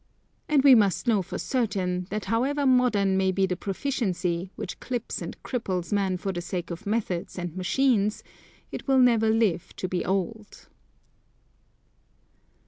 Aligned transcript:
And 0.49 0.63
we 0.63 0.73
must 0.73 1.05
know 1.05 1.21
for 1.21 1.37
certain, 1.37 2.07
that 2.09 2.25
however 2.25 2.65
modern 2.65 3.17
may 3.17 3.31
be 3.31 3.45
the 3.45 3.55
proficiency, 3.55 4.49
which 4.55 4.79
clips 4.79 5.21
and 5.21 5.37
cripples 5.43 5.93
man 5.93 6.17
for 6.17 6.31
the 6.31 6.41
sake 6.41 6.71
of 6.71 6.87
methods 6.87 7.37
and 7.37 7.55
machines, 7.55 8.23
it 8.71 8.87
will 8.87 8.97
never 8.97 9.29
live 9.29 9.75
to 9.75 9.87
be 9.87 10.03
old. 10.03 10.69